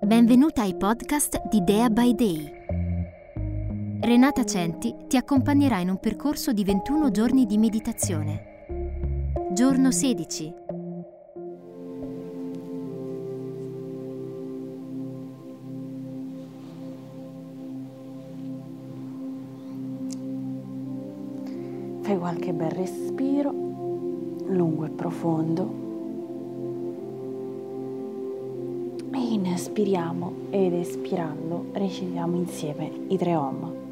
Benvenuta 0.00 0.62
ai 0.62 0.76
podcast 0.76 1.48
di 1.48 1.64
Dea 1.64 1.90
by 1.90 2.14
Day. 2.14 2.52
Renata 4.00 4.44
Centi 4.44 4.94
ti 5.08 5.16
accompagnerà 5.16 5.80
in 5.80 5.90
un 5.90 5.98
percorso 5.98 6.52
di 6.52 6.62
21 6.62 7.10
giorni 7.10 7.46
di 7.46 7.58
meditazione. 7.58 8.64
Giorno 9.52 9.90
16. 9.90 10.54
Fai 22.02 22.16
qualche 22.16 22.52
bel 22.52 22.70
respiro, 22.70 23.50
lungo 23.50 24.84
e 24.84 24.90
profondo. 24.90 25.87
Inspiriamo 29.58 30.46
ed 30.50 30.72
espirando 30.72 31.64
riceviamo 31.72 32.36
insieme 32.36 32.92
i 33.08 33.16
tre. 33.18 33.34
Om. 33.34 33.87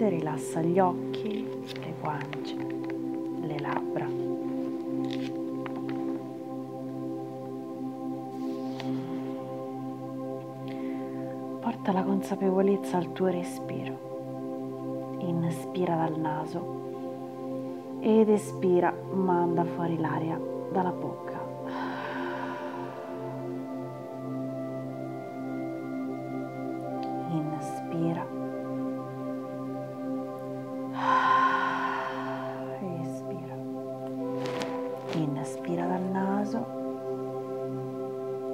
Fronte, 0.00 0.08
rilassa 0.08 0.62
gli 0.62 0.78
occhi, 0.78 1.46
le 1.74 1.94
guance, 2.00 2.56
le 3.42 3.58
labbra. 3.60 4.06
Porta 11.60 11.92
la 11.92 12.02
consapevolezza 12.02 12.96
al 12.96 13.12
tuo 13.12 13.26
respiro. 13.26 15.18
Inspira 15.18 15.96
dal 15.96 16.18
naso 16.18 16.78
ed 18.00 18.30
espira, 18.30 18.94
manda 19.12 19.64
fuori 19.64 19.98
l'aria 19.98 20.40
dalla 20.72 20.92
bocca. 20.92 21.39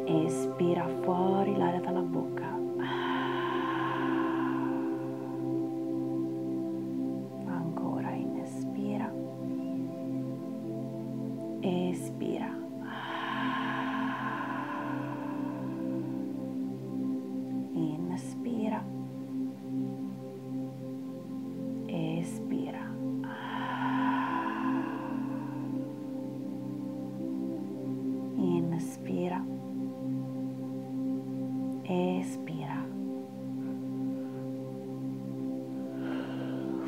Espira 0.08 0.86
fuori 1.02 1.56
l'aria 1.56 1.80
dalla 1.80 2.00
bocca. 2.00 2.65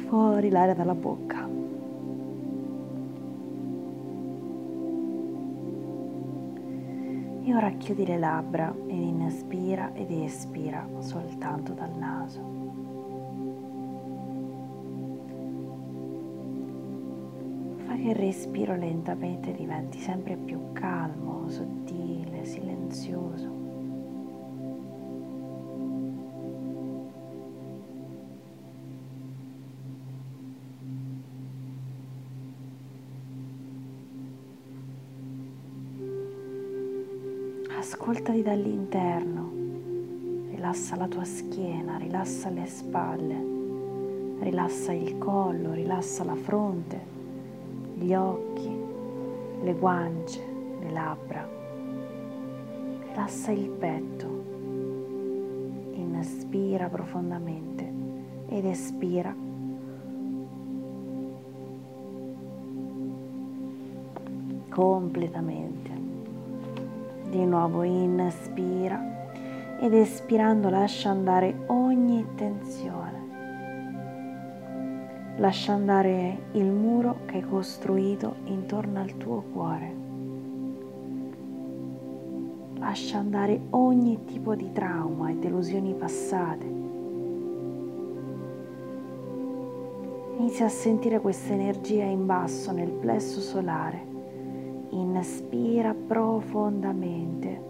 Fuori 0.08 0.48
l'aria 0.48 0.72
dalla 0.72 0.94
bocca. 0.94 1.46
E 7.44 7.54
ora 7.54 7.70
chiudi 7.72 8.06
le 8.06 8.16
labbra 8.16 8.74
ed 8.86 8.96
inspira 8.96 9.92
ed 9.92 10.10
espira 10.10 10.88
soltanto 11.00 11.74
dal 11.74 11.94
naso. 11.98 12.40
Fa 17.84 17.94
che 17.94 18.08
il 18.08 18.14
respiro 18.14 18.76
lentamente 18.76 19.52
diventi 19.52 19.98
sempre 19.98 20.36
più 20.36 20.72
calmo, 20.72 21.50
sottile, 21.50 22.46
silenzioso. 22.46 23.67
Ascoltati 37.78 38.42
dall'interno, 38.42 39.52
rilassa 40.50 40.96
la 40.96 41.06
tua 41.06 41.22
schiena, 41.22 41.96
rilassa 41.96 42.50
le 42.50 42.66
spalle, 42.66 43.46
rilassa 44.40 44.90
il 44.92 45.16
collo, 45.16 45.74
rilassa 45.74 46.24
la 46.24 46.34
fronte, 46.34 47.00
gli 47.94 48.12
occhi, 48.14 48.76
le 49.62 49.74
guance, 49.74 50.42
le 50.80 50.90
labbra. 50.90 51.48
Rilassa 53.10 53.52
il 53.52 53.68
petto. 53.68 54.26
Inspira 55.92 56.88
profondamente 56.88 57.92
ed 58.48 58.64
espira. 58.64 59.32
Completamente. 64.68 65.87
Di 67.30 67.44
nuovo 67.44 67.82
inspira 67.82 68.98
ed 69.78 69.92
espirando 69.92 70.70
lascia 70.70 71.10
andare 71.10 71.64
ogni 71.66 72.24
tensione. 72.34 73.26
Lascia 75.36 75.72
andare 75.72 76.44
il 76.52 76.64
muro 76.64 77.18
che 77.26 77.36
hai 77.36 77.42
costruito 77.42 78.36
intorno 78.44 79.00
al 79.00 79.16
tuo 79.18 79.42
cuore. 79.52 79.94
Lascia 82.78 83.18
andare 83.18 83.60
ogni 83.70 84.24
tipo 84.24 84.54
di 84.54 84.72
trauma 84.72 85.28
e 85.28 85.34
delusioni 85.34 85.92
passate. 85.92 86.66
Inizia 90.38 90.64
a 90.64 90.70
sentire 90.70 91.20
questa 91.20 91.52
energia 91.52 92.04
in 92.04 92.24
basso 92.24 92.72
nel 92.72 92.90
plesso 92.90 93.40
solare. 93.40 94.07
Inspira 94.90 95.94
profondamente 95.94 97.60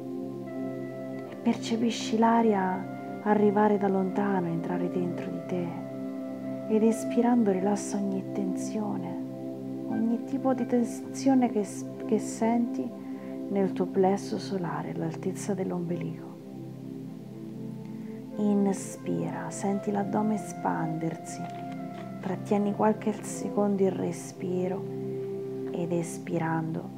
e 1.29 1.35
percepisci 1.43 2.17
l'aria 2.17 3.21
arrivare 3.25 3.77
da 3.77 3.89
lontano, 3.89 4.47
entrare 4.47 4.89
dentro 4.89 5.29
di 5.29 5.41
te 5.49 5.67
ed 6.69 6.85
espirando 6.85 7.51
rilassa 7.51 7.97
ogni 7.97 8.23
tensione, 8.33 9.17
ogni 9.89 10.23
tipo 10.25 10.55
di 10.55 10.65
tensione 10.67 11.51
che, 11.51 11.67
che 12.07 12.19
senti 12.21 12.89
nel 13.49 13.73
tuo 13.73 13.87
plesso 13.87 14.39
solare 14.39 14.93
all'altezza 14.93 15.55
dell'ombelico. 15.55 16.27
Inspira, 18.37 19.51
senti 19.51 19.91
l'addome 19.91 20.37
espandersi, 20.37 21.43
trattieni 22.21 22.77
qualche 22.77 23.13
secondo 23.25 23.83
il 23.83 23.91
respiro 23.91 24.81
ed 25.73 25.91
espirando 25.91 26.98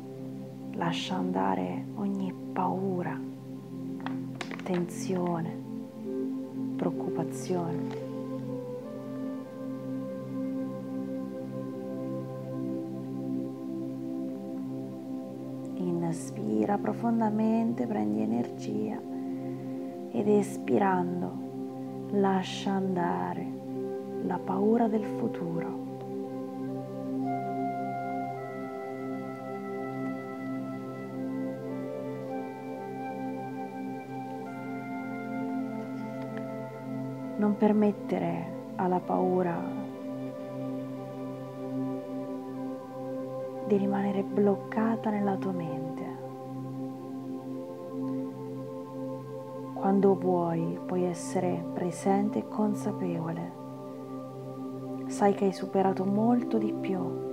lascia 0.72 1.16
andare 1.16 1.86
ogni 1.94 2.32
paura, 2.52 3.18
tensione, 4.62 5.56
preoccupazione. 6.76 8.08
Inspira 15.76 16.76
profondamente, 16.76 17.86
prendi 17.86 18.20
energia 18.22 19.00
ed 20.10 20.28
espirando 20.28 22.08
lascia 22.10 22.72
andare 22.72 23.46
la 24.24 24.38
paura 24.38 24.88
del 24.88 25.04
futuro. 25.04 25.89
Permettere 37.60 38.72
alla 38.76 39.00
paura 39.00 39.54
di 43.66 43.76
rimanere 43.76 44.22
bloccata 44.22 45.10
nella 45.10 45.36
tua 45.36 45.52
mente. 45.52 46.04
Quando 49.74 50.14
vuoi, 50.14 50.80
puoi 50.86 51.04
essere 51.04 51.62
presente 51.74 52.38
e 52.38 52.48
consapevole. 52.48 53.52
Sai 55.08 55.34
che 55.34 55.44
hai 55.44 55.52
superato 55.52 56.06
molto 56.06 56.56
di 56.56 56.72
più. 56.72 57.29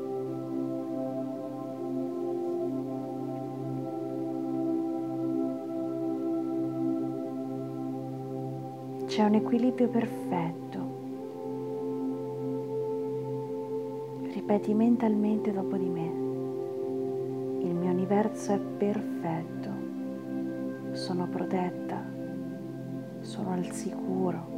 C'è 9.18 9.24
un 9.24 9.34
equilibrio 9.34 9.88
perfetto. 9.88 10.78
Ripeti 14.32 14.76
mentalmente 14.76 15.52
dopo 15.52 15.76
di 15.76 15.90
me 15.90 16.26
l'universo 17.64 18.54
è 18.54 18.60
perfetto, 18.60 19.70
sono 20.92 21.28
protetta, 21.30 22.06
sono 23.22 23.54
al 23.54 23.72
sicuro. 23.72 24.57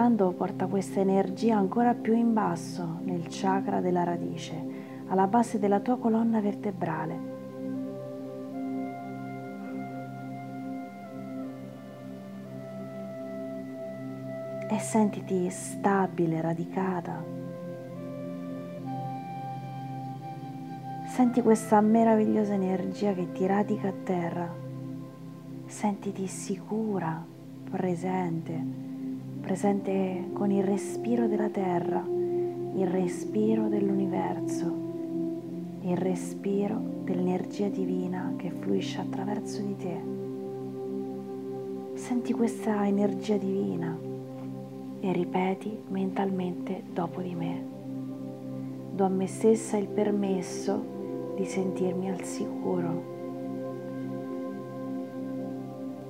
Respirando 0.00 0.32
porta 0.32 0.66
questa 0.66 1.00
energia 1.00 1.58
ancora 1.58 1.92
più 1.92 2.14
in 2.14 2.32
basso 2.32 3.00
nel 3.02 3.26
chakra 3.28 3.82
della 3.82 4.02
radice, 4.02 4.54
alla 5.08 5.26
base 5.26 5.58
della 5.58 5.80
tua 5.80 5.98
colonna 5.98 6.40
vertebrale 6.40 7.18
e 14.70 14.78
sentiti 14.78 15.50
stabile, 15.50 16.40
radicata. 16.40 17.22
Senti 21.08 21.42
questa 21.42 21.78
meravigliosa 21.82 22.54
energia 22.54 23.12
che 23.12 23.30
ti 23.32 23.44
radica 23.44 23.88
a 23.88 23.94
terra. 24.02 24.48
Sentiti 25.66 26.26
sicura, 26.26 27.22
presente, 27.70 28.79
presente 29.50 30.28
con 30.32 30.52
il 30.52 30.62
respiro 30.62 31.26
della 31.26 31.48
terra, 31.48 32.00
il 32.06 32.86
respiro 32.86 33.66
dell'universo, 33.66 34.72
il 35.80 35.96
respiro 35.96 36.80
dell'energia 37.02 37.66
divina 37.66 38.34
che 38.36 38.52
fluisce 38.52 39.00
attraverso 39.00 39.60
di 39.60 39.76
te. 39.76 40.00
Senti 41.94 42.32
questa 42.32 42.86
energia 42.86 43.36
divina 43.38 43.98
e 45.00 45.12
ripeti 45.12 45.76
mentalmente 45.88 46.84
dopo 46.88 47.20
di 47.20 47.34
me. 47.34 47.64
Do 48.92 49.04
a 49.04 49.08
me 49.08 49.26
stessa 49.26 49.76
il 49.76 49.88
permesso 49.88 51.34
di 51.34 51.44
sentirmi 51.44 52.08
al 52.08 52.22
sicuro. 52.22 53.02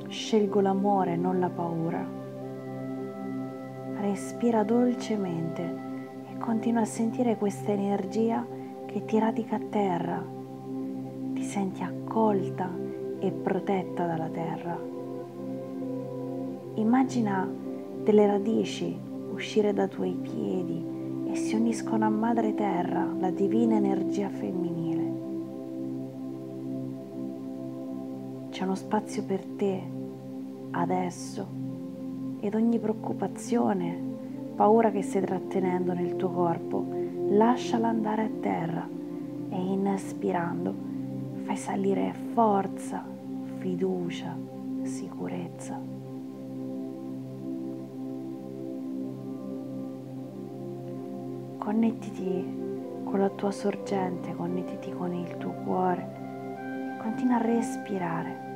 Scelgo 0.08 0.60
l'amore, 0.60 1.16
non 1.16 1.40
la 1.40 1.48
paura. 1.48 2.19
Respira 4.00 4.64
dolcemente 4.64 5.62
e 6.32 6.38
continua 6.38 6.80
a 6.80 6.86
sentire 6.86 7.36
questa 7.36 7.70
energia 7.70 8.46
che 8.86 9.04
ti 9.04 9.18
radica 9.18 9.56
a 9.56 9.60
terra. 9.60 10.24
Ti 11.34 11.42
senti 11.42 11.82
accolta 11.82 12.70
e 13.18 13.30
protetta 13.30 14.06
dalla 14.06 14.30
terra. 14.30 14.78
Immagina 16.76 17.46
delle 18.02 18.26
radici 18.26 18.98
uscire 19.32 19.74
da 19.74 19.86
tuoi 19.86 20.14
piedi 20.14 20.82
e 21.30 21.36
si 21.36 21.54
uniscono 21.54 22.06
a 22.06 22.10
madre 22.10 22.54
terra, 22.54 23.06
la 23.18 23.30
divina 23.30 23.76
energia 23.76 24.30
femminile. 24.30 25.12
C'è 28.48 28.64
uno 28.64 28.74
spazio 28.74 29.24
per 29.24 29.44
te 29.44 29.82
adesso 30.70 31.59
ed 32.40 32.54
ogni 32.54 32.78
preoccupazione, 32.78 33.98
paura 34.56 34.90
che 34.90 35.02
stai 35.02 35.22
trattenendo 35.22 35.92
nel 35.92 36.16
tuo 36.16 36.30
corpo, 36.30 36.86
lasciala 37.28 37.88
andare 37.88 38.22
a 38.22 38.30
terra 38.40 38.88
e 39.50 39.56
inspirando 39.56 40.74
fai 41.44 41.56
salire 41.56 42.14
forza, 42.32 43.04
fiducia, 43.58 44.36
sicurezza. 44.82 45.90
connettiti 51.70 52.58
con 53.04 53.20
la 53.20 53.28
tua 53.28 53.52
sorgente, 53.52 54.34
connettiti 54.34 54.90
con 54.92 55.12
il 55.12 55.36
tuo 55.36 55.52
cuore, 55.64 56.96
continua 57.00 57.36
a 57.36 57.42
respirare. 57.42 58.49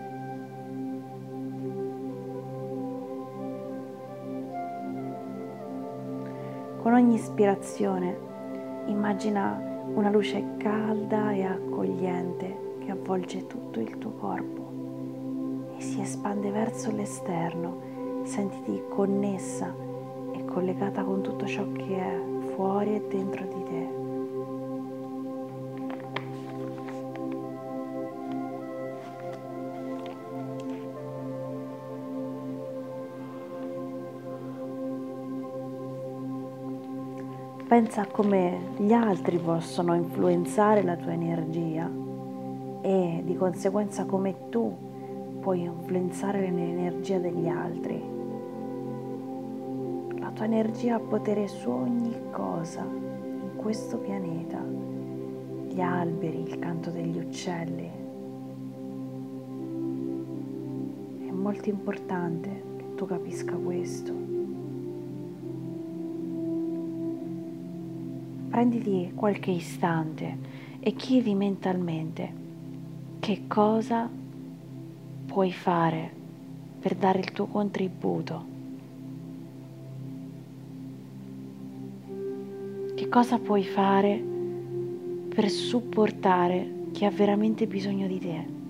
Con 6.84 6.92
ogni 6.92 7.14
ispirazione 7.14 8.14
immagina 8.88 9.58
una 9.94 10.10
luce 10.10 10.56
calda 10.58 11.32
e 11.32 11.42
accogliente 11.42 12.76
che 12.80 12.90
avvolge 12.90 13.46
tutto 13.46 13.80
il 13.80 13.96
tuo 13.96 14.10
corpo 14.10 15.72
e 15.78 15.80
si 15.80 16.02
espande 16.02 16.50
verso 16.50 16.90
l'esterno. 16.90 18.22
Sentiti 18.24 18.82
connessa 18.90 19.74
e 20.34 20.44
collegata 20.44 21.02
con 21.04 21.22
tutto 21.22 21.46
ciò 21.46 21.66
che 21.72 21.96
è 21.96 22.20
fuori 22.54 22.96
e 22.96 23.06
dentro 23.08 23.46
di 23.46 23.62
te. 23.62 24.03
Pensa 37.66 38.02
a 38.02 38.06
come 38.06 38.58
gli 38.76 38.92
altri 38.92 39.38
possono 39.38 39.94
influenzare 39.94 40.82
la 40.82 40.96
tua 40.96 41.12
energia 41.12 41.90
e 42.82 43.22
di 43.24 43.36
conseguenza 43.36 44.04
come 44.04 44.48
tu 44.50 44.76
puoi 45.40 45.62
influenzare 45.62 46.40
l'energia 46.40 47.18
degli 47.18 47.48
altri 47.48 48.14
tua 50.34 50.46
energia 50.46 50.96
ha 50.96 51.00
potere 51.00 51.46
su 51.46 51.70
ogni 51.70 52.12
cosa 52.32 52.82
in 52.82 53.50
questo 53.54 53.98
pianeta, 53.98 54.60
gli 55.68 55.80
alberi, 55.80 56.42
il 56.42 56.58
canto 56.58 56.90
degli 56.90 57.16
uccelli. 57.18 57.90
È 61.28 61.30
molto 61.30 61.68
importante 61.68 62.62
che 62.76 62.94
tu 62.96 63.06
capisca 63.06 63.54
questo. 63.54 64.33
Prenditi 68.54 69.10
qualche 69.16 69.50
istante 69.50 70.38
e 70.78 70.94
chiedi 70.94 71.34
mentalmente 71.34 72.32
che 73.18 73.48
cosa 73.48 74.08
puoi 75.26 75.50
fare 75.50 76.12
per 76.78 76.94
dare 76.94 77.18
il 77.18 77.32
tuo 77.32 77.46
contributo. 77.46 78.46
Che 82.94 83.08
cosa 83.08 83.40
puoi 83.40 83.64
fare 83.64 84.22
per 85.34 85.50
supportare 85.50 86.90
chi 86.92 87.04
ha 87.04 87.10
veramente 87.10 87.66
bisogno 87.66 88.06
di 88.06 88.18
te? 88.20 88.63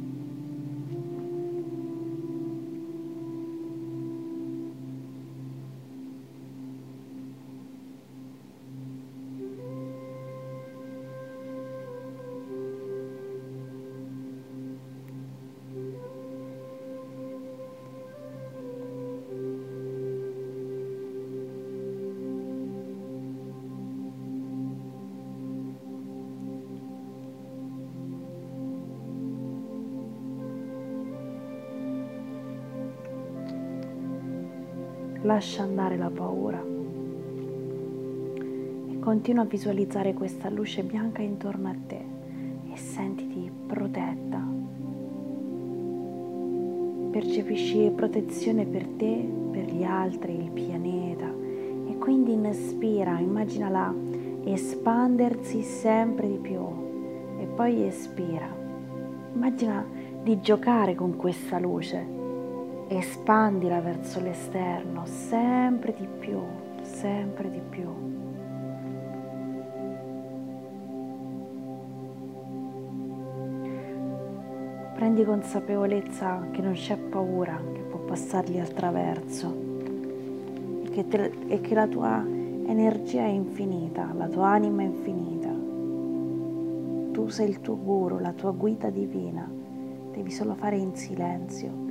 Lascia 35.25 35.63
andare 35.63 35.97
la 35.97 36.11
paura 36.11 36.63
e 38.91 38.99
continua 38.99 39.45
a 39.45 39.47
visualizzare 39.47 40.13
questa 40.13 40.51
luce 40.51 40.83
bianca 40.83 41.23
intorno 41.23 41.69
a 41.71 41.75
te 41.87 42.05
e 42.71 42.77
sentiti 42.77 43.51
protetta. 43.67 44.43
Percepisci 47.11 47.91
protezione 47.97 48.67
per 48.67 48.87
te, 48.99 49.27
per 49.51 49.65
gli 49.65 49.83
altri, 49.83 50.37
il 50.37 50.51
pianeta 50.51 51.33
e 51.89 51.97
quindi 51.97 52.33
inspira, 52.33 53.19
immaginala 53.19 53.95
espandersi 54.45 55.63
sempre 55.63 56.29
di 56.29 56.37
più 56.37 56.61
e 57.39 57.47
poi 57.47 57.87
espira. 57.87 58.55
Immagina 59.35 59.87
di 60.23 60.39
giocare 60.41 60.95
con 60.95 61.17
questa 61.17 61.59
luce 61.59 62.24
espandila 62.89 63.81
verso 63.81 64.21
l'esterno 64.21 65.07
sempre 65.07 65.95
di 65.97 66.07
più, 66.07 66.41
sempre 66.83 67.51
di 67.51 67.61
più. 67.61 67.89
Prendi 74.95 75.25
consapevolezza 75.25 76.47
che 76.51 76.63
non 76.63 76.73
c'è 76.73 76.97
paura 76.97 77.61
che 77.73 77.81
può 77.81 77.99
passargli 78.01 78.59
attraverso 78.59 79.55
e 80.85 80.89
che, 80.91 81.09
te, 81.09 81.33
e 81.49 81.61
che 81.61 81.75
la 81.75 81.87
tua 81.87 82.25
energia 82.67 83.23
è 83.23 83.29
infinita, 83.29 84.13
la 84.15 84.29
tua 84.29 84.49
anima 84.49 84.83
è 84.83 84.87
infinita. 84.87 85.49
Tu 87.13 87.29
sei 87.29 87.49
il 87.49 87.61
tuo 87.61 87.77
guru, 87.77 88.19
la 88.19 88.33
tua 88.33 88.53
guida 88.53 88.91
divina, 88.91 89.51
devi 90.13 90.31
solo 90.31 90.55
fare 90.55 90.77
in 90.77 90.95
silenzio 90.95 91.84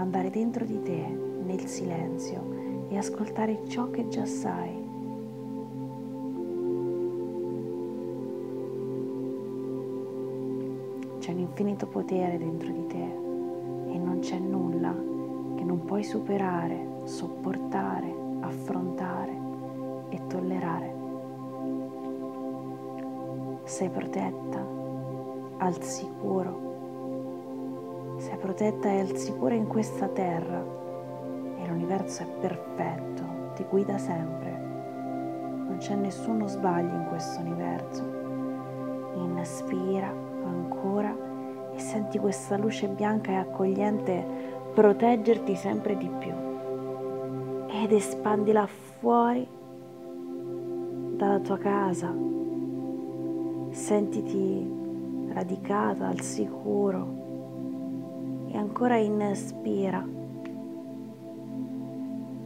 andare 0.00 0.30
dentro 0.30 0.64
di 0.64 0.80
te 0.82 1.06
nel 1.44 1.66
silenzio 1.66 2.86
e 2.88 2.96
ascoltare 2.96 3.68
ciò 3.68 3.90
che 3.90 4.08
già 4.08 4.24
sai. 4.24 4.88
C'è 11.18 11.32
un 11.32 11.38
infinito 11.38 11.86
potere 11.86 12.38
dentro 12.38 12.70
di 12.70 12.86
te 12.86 13.04
e 13.92 13.98
non 13.98 14.20
c'è 14.20 14.38
nulla 14.38 14.94
che 15.56 15.64
non 15.64 15.84
puoi 15.84 16.02
superare, 16.02 17.02
sopportare, 17.04 18.14
affrontare 18.40 19.38
e 20.08 20.26
tollerare. 20.28 20.94
Sei 23.64 23.90
protetta, 23.90 24.66
al 25.58 25.82
sicuro 25.82 26.69
protetta 28.40 28.88
e 28.88 29.00
al 29.00 29.16
sicuro 29.16 29.54
in 29.54 29.66
questa 29.66 30.08
terra 30.08 30.64
e 31.58 31.66
l'universo 31.68 32.22
è 32.22 32.26
perfetto, 32.26 33.52
ti 33.54 33.64
guida 33.68 33.98
sempre. 33.98 34.50
Non 34.50 35.76
c'è 35.78 35.94
nessuno 35.94 36.46
sbaglio 36.48 36.94
in 36.94 37.06
questo 37.08 37.40
universo. 37.40 38.18
Inspira 39.14 40.08
ancora 40.08 41.14
e 41.74 41.78
senti 41.78 42.18
questa 42.18 42.56
luce 42.56 42.88
bianca 42.88 43.30
e 43.30 43.36
accogliente 43.36 44.24
proteggerti 44.74 45.54
sempre 45.54 45.96
di 45.96 46.10
più. 46.18 46.32
Ed 47.68 47.92
espandila 47.92 48.66
fuori 48.66 49.46
dalla 51.16 51.38
tua 51.40 51.58
casa. 51.58 52.12
Sentiti 53.70 54.78
radicata 55.32 56.08
al 56.08 56.20
sicuro 56.20 57.28
ancora 58.60 58.96
inspira 58.96 60.06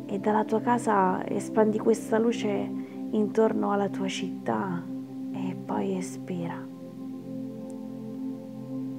e 0.06 0.18
dalla 0.20 0.44
tua 0.44 0.60
casa 0.60 1.26
espandi 1.26 1.78
questa 1.78 2.18
luce 2.18 2.70
intorno 3.10 3.72
alla 3.72 3.88
tua 3.88 4.06
città 4.06 4.80
e 5.32 5.56
poi 5.64 5.96
espira. 5.96 6.54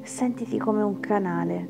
Sentiti 0.01 0.57
come 0.57 0.84
un 0.84 1.00
canale 1.00 1.69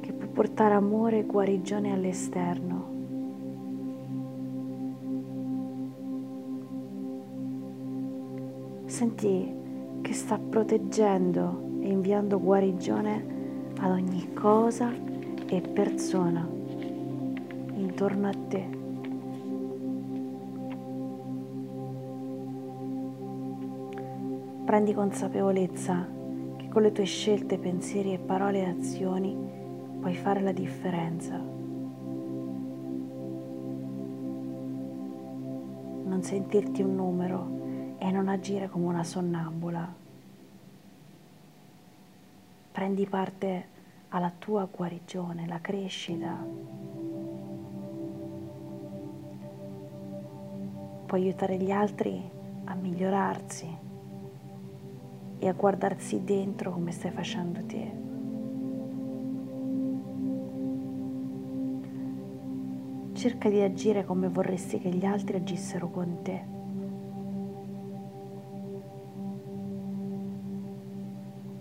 che 0.00 0.12
può 0.12 0.28
portare 0.28 0.74
amore 0.74 1.20
e 1.20 1.24
guarigione 1.24 1.92
all'esterno. 1.92 2.90
Senti 8.86 9.54
che 10.02 10.12
sta 10.12 10.36
proteggendo 10.36 11.78
e 11.80 11.88
inviando 11.88 12.40
guarigione 12.40 13.41
ad 13.82 13.90
ogni 13.90 14.32
cosa 14.32 14.92
e 15.46 15.60
persona 15.60 16.48
intorno 17.74 18.28
a 18.28 18.34
te. 18.48 18.80
Prendi 24.64 24.94
consapevolezza 24.94 26.06
che 26.56 26.68
con 26.68 26.82
le 26.82 26.92
tue 26.92 27.04
scelte, 27.04 27.58
pensieri 27.58 28.12
e 28.12 28.18
parole 28.18 28.60
e 28.60 28.68
azioni 28.68 29.36
puoi 29.98 30.14
fare 30.14 30.40
la 30.40 30.52
differenza. 30.52 31.36
Non 36.04 36.20
sentirti 36.22 36.82
un 36.82 36.94
numero 36.94 37.96
e 37.98 38.12
non 38.12 38.28
agire 38.28 38.68
come 38.68 38.86
una 38.86 39.02
sonnambula. 39.02 40.01
Prendi 42.72 43.06
parte 43.06 43.68
alla 44.08 44.32
tua 44.36 44.66
guarigione, 44.70 45.46
la 45.46 45.60
crescita. 45.60 46.42
Puoi 51.04 51.22
aiutare 51.22 51.58
gli 51.58 51.70
altri 51.70 52.30
a 52.64 52.74
migliorarsi 52.74 53.78
e 55.38 55.48
a 55.48 55.52
guardarsi 55.52 56.24
dentro 56.24 56.72
come 56.72 56.92
stai 56.92 57.10
facendo 57.10 57.66
te. 57.66 58.00
Cerca 63.12 63.50
di 63.50 63.60
agire 63.60 64.06
come 64.06 64.28
vorresti 64.28 64.78
che 64.78 64.88
gli 64.88 65.04
altri 65.04 65.36
agissero 65.36 65.90
con 65.90 66.22
te. 66.22 66.44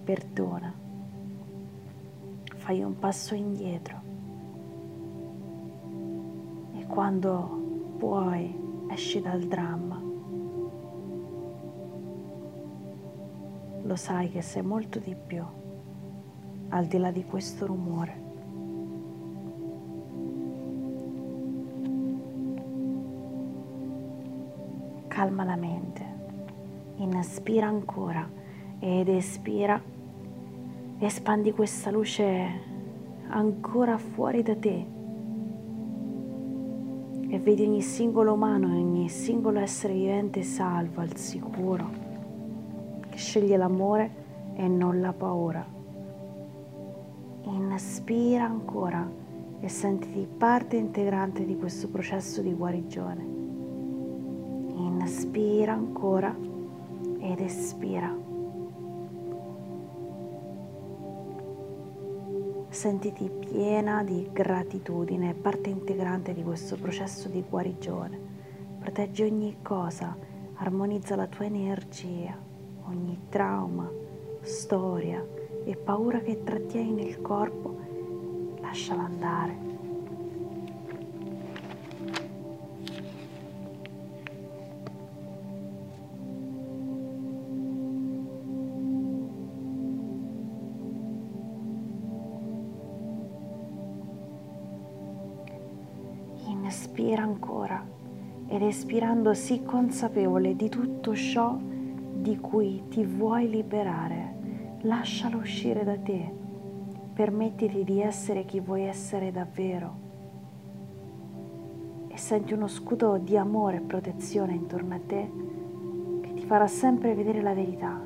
Perdona 0.05 0.80
fai 2.71 2.83
un 2.83 2.97
passo 2.97 3.35
indietro 3.35 3.99
e 6.73 6.85
quando 6.87 7.95
puoi 7.97 8.57
esci 8.89 9.19
dal 9.19 9.41
dramma. 9.41 10.01
Lo 13.81 13.95
sai 13.97 14.29
che 14.29 14.41
sei 14.41 14.61
molto 14.61 14.99
di 14.99 15.13
più 15.15 15.43
al 16.69 16.85
di 16.85 16.97
là 16.97 17.11
di 17.11 17.25
questo 17.25 17.65
rumore. 17.65 18.19
Calma 25.09 25.43
la 25.43 25.57
mente, 25.57 26.05
inspira 26.95 27.67
ancora 27.67 28.25
ed 28.79 29.09
espira 29.09 29.90
espandi 31.07 31.51
questa 31.51 31.89
luce 31.89 32.69
ancora 33.27 33.97
fuori 33.97 34.43
da 34.43 34.55
te 34.55 34.85
e 37.27 37.39
vedi 37.39 37.63
ogni 37.63 37.81
singolo 37.81 38.33
umano 38.33 38.67
e 38.67 38.77
ogni 38.77 39.07
singolo 39.07 39.59
essere 39.59 39.93
vivente 39.93 40.43
salvo, 40.43 40.99
al 40.99 41.15
sicuro, 41.15 41.89
che 43.09 43.17
sceglie 43.17 43.55
l'amore 43.55 44.11
e 44.53 44.67
non 44.67 44.99
la 44.99 45.13
paura. 45.13 45.65
Inspira 47.43 48.43
ancora 48.43 49.09
e 49.61 49.69
sentiti 49.69 50.27
parte 50.37 50.75
integrante 50.75 51.45
di 51.45 51.57
questo 51.57 51.87
processo 51.87 52.41
di 52.41 52.53
guarigione. 52.53 53.25
Inspira 54.75 55.71
ancora 55.71 56.35
ed 57.19 57.39
espira. 57.39 58.20
Sentiti 62.81 63.29
piena 63.29 64.03
di 64.03 64.27
gratitudine, 64.33 65.35
parte 65.35 65.69
integrante 65.69 66.33
di 66.33 66.41
questo 66.41 66.77
processo 66.77 67.29
di 67.29 67.43
guarigione. 67.47 68.19
Proteggi 68.79 69.21
ogni 69.21 69.57
cosa, 69.61 70.17
armonizza 70.55 71.15
la 71.15 71.27
tua 71.27 71.45
energia, 71.45 72.35
ogni 72.87 73.27
trauma, 73.29 73.87
storia 74.41 75.23
e 75.63 75.75
paura 75.75 76.21
che 76.21 76.41
trattieni 76.43 76.93
nel 76.93 77.21
corpo, 77.21 77.77
lasciala 78.61 79.03
andare. 79.03 79.70
Ed 98.71 98.77
espirando 98.77 99.33
sii 99.33 99.65
consapevole 99.65 100.55
di 100.55 100.69
tutto 100.69 101.13
ciò 101.13 101.57
di 101.57 102.37
cui 102.37 102.83
ti 102.87 103.03
vuoi 103.03 103.49
liberare. 103.49 104.79
Lascialo 104.83 105.39
uscire 105.39 105.83
da 105.83 105.97
te. 105.97 106.33
Permettiti 107.13 107.83
di 107.83 107.99
essere 107.99 108.45
chi 108.45 108.61
vuoi 108.61 108.83
essere 108.83 109.33
davvero. 109.33 109.95
E 112.07 112.17
senti 112.17 112.53
uno 112.53 112.67
scudo 112.67 113.17
di 113.17 113.35
amore 113.35 113.77
e 113.77 113.81
protezione 113.81 114.53
intorno 114.53 114.95
a 114.95 114.99
te 115.05 115.31
che 116.21 116.33
ti 116.33 116.45
farà 116.45 116.67
sempre 116.67 117.13
vedere 117.13 117.41
la 117.41 117.53
verità. 117.53 117.99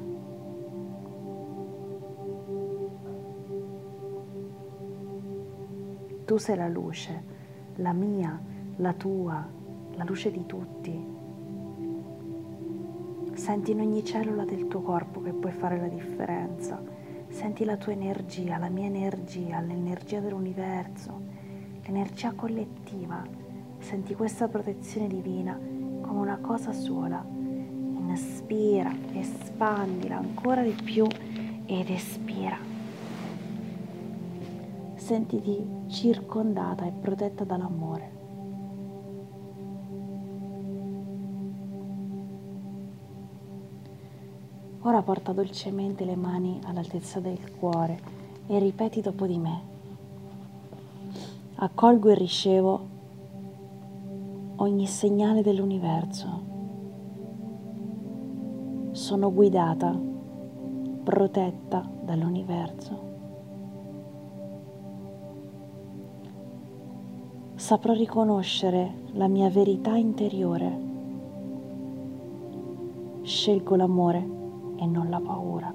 Tu 6.26 6.38
sei 6.38 6.56
la 6.58 6.68
luce, 6.68 7.24
la 7.76 7.94
mia, 7.94 8.42
la 8.78 8.94
tua, 8.94 9.55
la 9.96 10.04
luce 10.04 10.32
di 10.32 10.46
tutti. 10.46 11.14
Senti 13.34 13.72
in 13.72 13.80
ogni 13.82 14.04
cellula 14.04 14.46
del 14.46 14.68
tuo 14.68 14.82
corpo 14.82 15.22
che 15.22 15.32
puoi 15.32 15.52
fare 15.52 15.80
la 15.80 15.88
differenza. 15.88 16.82
Senti 17.28 17.66
la 17.66 17.76
tua 17.76 17.92
energia, 17.92 18.58
la 18.58 18.70
mia 18.70 18.86
energia, 18.86 19.60
l'energia 19.60 20.20
dell'universo, 20.20 21.22
l'energia 21.84 22.32
collettiva. 22.34 23.24
Senti 23.80 24.16
questa 24.16 24.48
protezione 24.48 25.08
divina 25.08 25.54
come 26.02 26.20
una 26.20 26.38
cosa 26.38 26.72
sola. 26.72 27.24
Inspira, 28.08 28.94
espandila 29.14 30.18
ancora 30.18 30.62
di 30.62 30.76
più 30.82 31.06
ed 31.66 31.90
espira. 31.90 32.58
Sentiti 34.96 35.62
circondata 35.88 36.86
e 36.86 36.92
protetta 36.92 37.44
dall'amore. 37.44 38.25
Ora 44.88 45.02
porta 45.02 45.32
dolcemente 45.32 46.06
le 46.06 46.16
mani 46.16 46.60
all'altezza 46.64 47.20
del 47.20 47.56
cuore 47.58 48.00
e 48.46 48.60
ripeti 48.60 49.02
dopo 49.02 49.26
di 49.26 49.40
me. 49.40 49.62
Accolgo 51.56 52.10
e 52.10 52.14
ricevo 52.14 52.80
ogni 54.58 54.86
segnale 54.86 55.42
dell'universo. 55.42 56.44
Sono 58.92 59.34
guidata, 59.34 60.00
protetta 61.04 61.90
dall'universo. 62.04 63.00
Saprò 67.56 67.94
riconoscere 67.94 68.94
la 69.14 69.28
mia 69.28 69.50
verità 69.50 69.98
interiore. 69.98 70.80
Scelgo 73.24 73.76
l'amore 73.76 74.44
e 74.78 74.86
non 74.86 75.10
la 75.10 75.20
paura. 75.20 75.74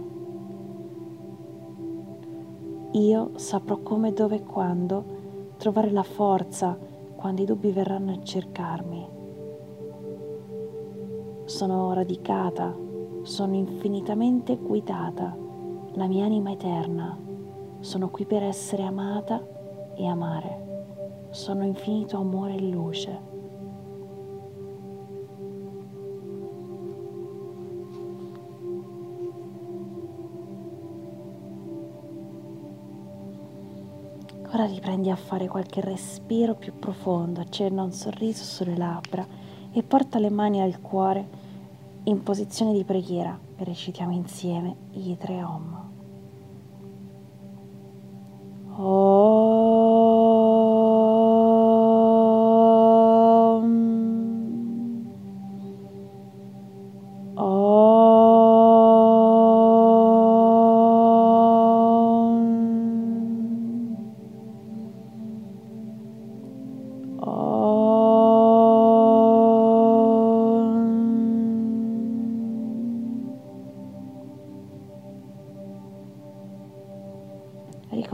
Io 2.92 3.30
saprò 3.36 3.78
come, 3.78 4.12
dove 4.12 4.36
e 4.36 4.42
quando 4.42 5.18
trovare 5.56 5.90
la 5.90 6.02
forza 6.02 6.76
quando 7.20 7.42
i 7.42 7.44
dubbi 7.44 7.70
verranno 7.70 8.12
a 8.12 8.22
cercarmi. 8.22 9.08
Sono 11.44 11.92
radicata, 11.92 12.74
sono 13.22 13.54
infinitamente 13.54 14.56
guidata, 14.56 15.36
la 15.92 16.06
mia 16.06 16.24
anima 16.24 16.52
eterna. 16.52 17.16
Sono 17.80 18.08
qui 18.08 18.24
per 18.24 18.42
essere 18.42 18.84
amata 18.84 19.46
e 19.94 20.06
amare. 20.06 21.28
Sono 21.28 21.64
infinito 21.64 22.16
amore 22.16 22.54
e 22.54 22.68
luce. 22.70 23.29
Ora 34.52 34.64
riprendi 34.66 35.10
a 35.10 35.16
fare 35.16 35.46
qualche 35.46 35.80
respiro 35.80 36.56
più 36.56 36.76
profondo, 36.76 37.40
accenna 37.40 37.84
un 37.84 37.92
sorriso 37.92 38.42
sulle 38.42 38.76
labbra 38.76 39.24
e 39.72 39.82
porta 39.84 40.18
le 40.18 40.28
mani 40.28 40.60
al 40.60 40.80
cuore 40.80 41.24
in 42.04 42.20
posizione 42.24 42.72
di 42.72 42.82
preghiera 42.82 43.38
e 43.56 43.62
recitiamo 43.62 44.12
insieme 44.12 44.74
i 44.94 45.16
tre 45.16 45.40
Om. 45.44 45.79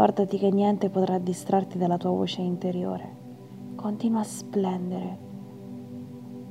Ricordati 0.06 0.38
che 0.38 0.52
niente 0.52 0.88
potrà 0.88 1.18
distrarti 1.18 1.78
dalla 1.78 1.96
tua 1.96 2.10
voce 2.10 2.40
interiore. 2.40 3.08
Continua 3.74 4.20
a 4.20 4.22
splendere 4.22 5.18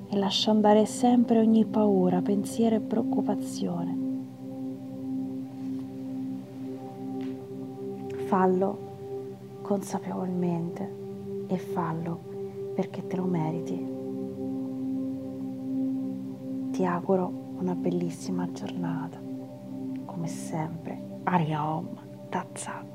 e 0.10 0.18
lascia 0.18 0.52
andare 0.52 0.86
sempre 0.86 1.39
ogni 1.39 1.63
paura, 1.63 2.22
pensiero 2.22 2.76
e 2.76 2.80
preoccupazione. 2.82 3.98
Fallo 8.26 8.78
consapevolmente 9.62 10.94
e 11.48 11.58
fallo 11.58 12.20
perché 12.76 13.08
te 13.08 13.15
lo 13.15 13.24
meriti. 13.24 13.86
Ti 16.72 16.86
auguro 16.86 17.32
una 17.58 17.74
bellissima 17.74 18.52
giornata. 18.52 19.18
Come 20.04 20.28
sempre, 20.28 21.22
Ariom 21.24 21.88
Tazzat. 22.28 22.94